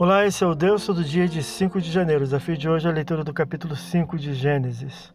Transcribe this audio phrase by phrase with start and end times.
[0.00, 2.20] Olá, esse é o Deus do dia de 5 de janeiro.
[2.20, 5.12] O desafio de hoje é a leitura do capítulo 5 de Gênesis.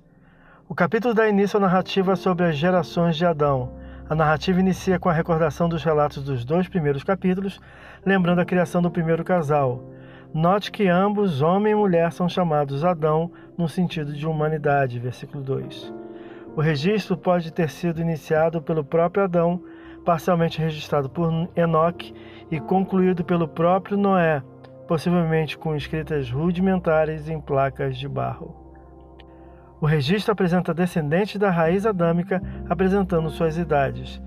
[0.67, 3.71] O capítulo dá início à narrativa sobre as gerações de Adão.
[4.09, 7.62] A narrativa inicia com a recordação dos relatos dos dois primeiros capítulos,
[8.05, 9.81] lembrando a criação do primeiro casal.
[10.33, 15.94] Note que ambos, homem e mulher, são chamados Adão no sentido de humanidade, versículo 2.
[16.58, 19.63] O registro pode ter sido iniciado pelo próprio Adão,
[20.04, 22.13] parcialmente registrado por Enoque
[22.52, 24.44] e concluído pelo próprio Noé,
[24.88, 28.64] possivelmente com escritas rudimentares em placas de barro.
[29.80, 34.22] O registro apresenta descendentes da raiz adâmica apresentando suas idades.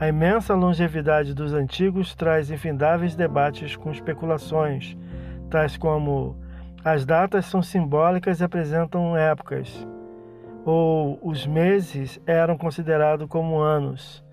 [0.00, 4.96] A imensa longevidade dos antigos traz infindáveis debates com especulações,
[5.50, 6.36] tais como
[6.84, 9.86] as datas são simbólicas e apresentam épocas,
[10.64, 14.24] ou os meses eram considerados como anos.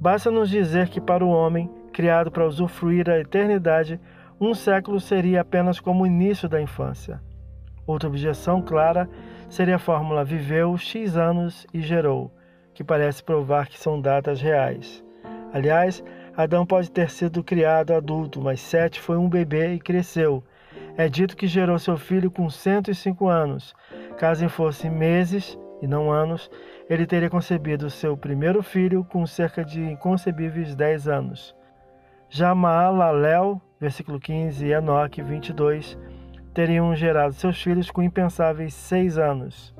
[0.00, 4.00] Basta nos dizer que para o homem, criado para usufruir a eternidade,
[4.40, 7.20] um século seria apenas como o início da infância.
[7.86, 9.08] Outra objeção clara
[9.48, 12.30] seria a fórmula viveu X anos e gerou,
[12.74, 15.02] que parece provar que são datas reais.
[15.52, 16.04] Aliás,
[16.36, 20.44] Adão pode ter sido criado adulto, mas Sete foi um bebê e cresceu.
[20.98, 23.74] É dito que gerou seu filho com 105 anos.
[24.18, 26.50] Caso fossem meses e não anos,
[26.90, 31.54] ele teria concebido seu primeiro filho com cerca de inconcebíveis 10 anos.
[32.28, 35.98] Já Maalalel versículo 15, e Enoque, 22,
[36.54, 39.74] teriam gerado seus filhos com impensáveis seis anos.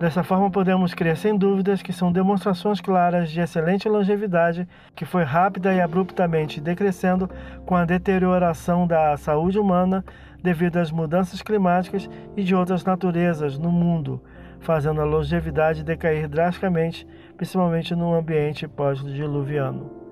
[0.00, 5.24] Dessa forma, podemos crer sem dúvidas que são demonstrações claras de excelente longevidade que foi
[5.24, 7.28] rápida e abruptamente decrescendo
[7.66, 10.04] com a deterioração da saúde humana
[10.40, 14.22] devido às mudanças climáticas e de outras naturezas no mundo,
[14.60, 17.04] fazendo a longevidade decair drasticamente,
[17.36, 20.07] principalmente no ambiente pós-diluviano.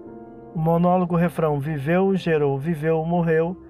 [0.57, 3.63] O monólogo refrão viveu, gerou, viveu, morreu,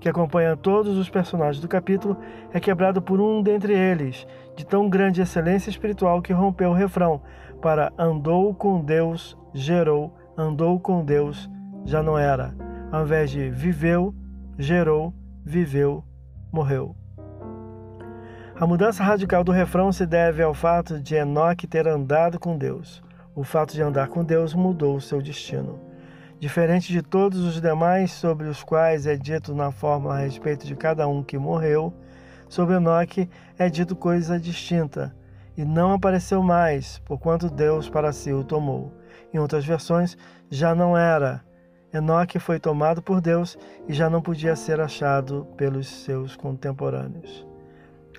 [0.00, 2.16] que acompanha todos os personagens do capítulo,
[2.50, 7.20] é quebrado por um dentre eles, de tão grande excelência espiritual que rompeu o refrão
[7.60, 11.50] para andou com Deus, gerou, andou com Deus,
[11.84, 12.54] já não era,
[12.90, 14.14] ao invés de viveu,
[14.58, 15.12] gerou,
[15.44, 16.02] viveu,
[16.50, 16.96] morreu.
[18.58, 23.02] A mudança radical do refrão se deve ao fato de Enoque ter andado com Deus.
[23.34, 25.89] O fato de andar com Deus mudou o seu destino.
[26.40, 30.74] Diferente de todos os demais sobre os quais é dito na fórmula a respeito de
[30.74, 31.92] cada um que morreu,
[32.48, 33.28] sobre Enoque
[33.58, 35.14] é dito coisa distinta,
[35.54, 38.90] e não apareceu mais, porquanto Deus para si o tomou.
[39.34, 40.16] Em outras versões,
[40.50, 41.44] já não era.
[41.92, 47.46] Enoque foi tomado por Deus e já não podia ser achado pelos seus contemporâneos.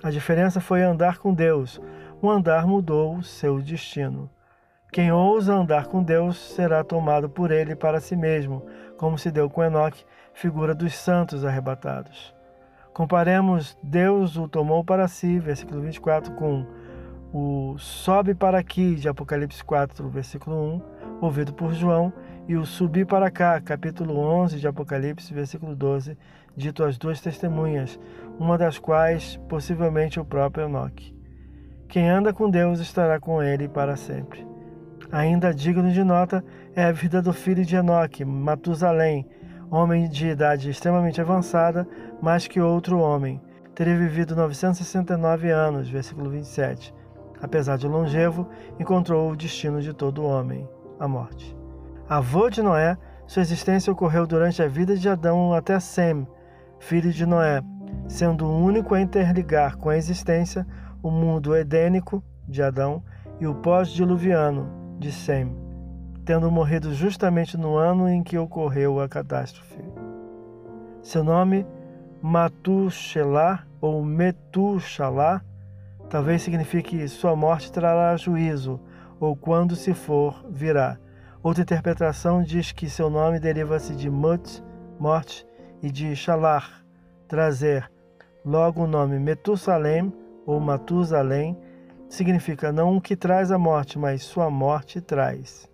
[0.00, 1.80] A diferença foi andar com Deus.
[2.20, 4.30] O andar mudou seu destino.
[4.92, 8.62] Quem ousa andar com Deus será tomado por ele para si mesmo,
[8.98, 10.04] como se deu com Enoque,
[10.34, 12.34] figura dos santos arrebatados.
[12.92, 16.66] Comparemos Deus o tomou para si, versículo 24, com
[17.32, 20.82] o sobe para aqui de Apocalipse 4, versículo 1,
[21.22, 22.12] ouvido por João,
[22.46, 26.18] e o subir para cá, capítulo 11 de Apocalipse, versículo 12,
[26.54, 27.98] dito às duas testemunhas,
[28.38, 31.16] uma das quais possivelmente o próprio Enoque.
[31.88, 34.51] Quem anda com Deus estará com ele para sempre.
[35.12, 36.42] Ainda digno de nota
[36.74, 39.28] é a vida do filho de Enoque, Matusalém,
[39.70, 41.86] homem de idade extremamente avançada,
[42.22, 43.38] mais que outro homem.
[43.74, 46.94] Teria vivido 969 anos, versículo 27.
[47.42, 48.48] Apesar de longevo,
[48.80, 50.66] encontrou o destino de todo homem,
[50.98, 51.54] a morte.
[52.08, 52.96] Avô de Noé,
[53.26, 56.26] sua existência ocorreu durante a vida de Adão até Sem,
[56.78, 57.60] filho de Noé,
[58.08, 60.66] sendo o único a interligar com a existência
[61.02, 63.02] o mundo edênico de Adão
[63.38, 65.52] e o pós-diluviano de Sem,
[66.24, 69.82] tendo morrido justamente no ano em que ocorreu a catástrofe.
[71.02, 71.66] Seu nome,
[72.22, 75.42] Matuxelá ou Metuxalá,
[76.08, 78.80] talvez signifique sua morte trará juízo,
[79.18, 80.96] ou quando se for, virá.
[81.42, 84.62] Outra interpretação diz que seu nome deriva-se de Mut,
[85.00, 85.44] morte,
[85.82, 86.84] e de Shalar,
[87.26, 87.90] trazer.
[88.44, 90.12] Logo o nome Metusalém
[90.46, 91.58] ou Matusalém
[92.12, 95.66] significa não o que traz a morte, mas sua morte traz.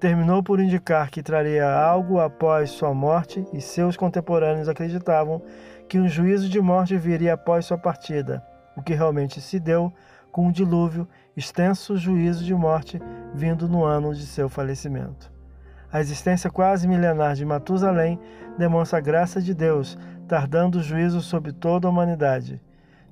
[0.00, 5.40] Terminou por indicar que traria algo após sua morte, e seus contemporâneos acreditavam
[5.88, 8.44] que um juízo de morte viria após sua partida,
[8.76, 9.92] o que realmente se deu
[10.32, 13.00] com um dilúvio, extenso juízo de morte
[13.32, 15.32] vindo no ano de seu falecimento.
[15.92, 18.18] A existência quase milenar de Matusalém
[18.58, 19.96] demonstra a graça de Deus,
[20.26, 22.60] tardando o juízo sobre toda a humanidade.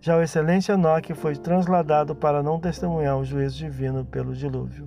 [0.05, 4.87] Já o excelente Enoque foi transladado para não testemunhar o juízo divino pelo dilúvio.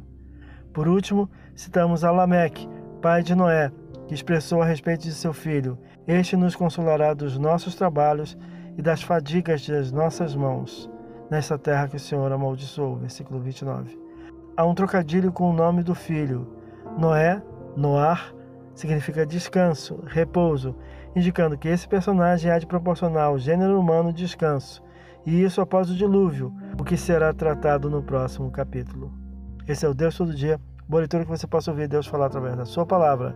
[0.71, 2.69] Por último, citamos a Lameque,
[3.01, 3.71] pai de Noé,
[4.07, 5.75] que expressou a respeito de seu Filho.
[6.07, 8.37] Este nos consolará dos nossos trabalhos
[8.77, 10.87] e das fadigas das nossas mãos,
[11.31, 12.97] nesta terra que o Senhor amaldiçoou.
[12.97, 13.99] Versículo 29.
[14.55, 16.47] Há um trocadilho com o nome do filho.
[16.95, 17.41] Noé,
[17.75, 18.35] Noar,
[18.75, 20.75] significa descanso, repouso,
[21.15, 24.85] indicando que esse personagem há de proporcionar ao gênero humano descanso,
[25.27, 29.11] e isso após o dilúvio, o que será tratado no próximo capítulo.
[29.67, 30.57] Esse é o Deus Todo Dia,
[30.87, 33.35] boa leitura que você possa ouvir Deus falar através da sua palavra.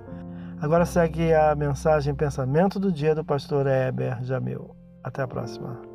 [0.61, 4.73] Agora segue a mensagem Pensamento do Dia do pastor Heber Jamil.
[5.03, 5.90] Até a próxima.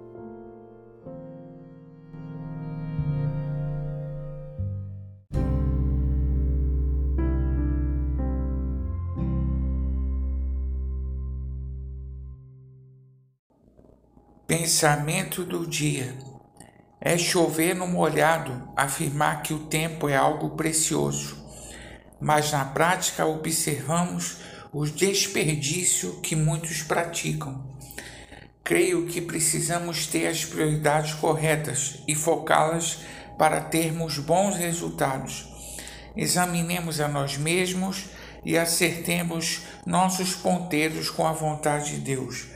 [14.46, 16.14] Pensamento do dia.
[17.00, 21.36] É chover no molhado afirmar que o tempo é algo precioso,
[22.20, 24.36] mas na prática observamos
[24.72, 27.76] o desperdício que muitos praticam.
[28.62, 33.00] Creio que precisamos ter as prioridades corretas e focá-las
[33.36, 35.48] para termos bons resultados.
[36.16, 38.10] Examinemos a nós mesmos
[38.44, 42.55] e acertemos nossos ponteiros com a vontade de Deus